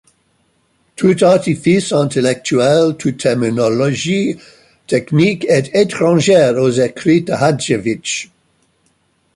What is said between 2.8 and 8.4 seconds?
toute terminologie technique est étranger aux écrits de Hadewijch.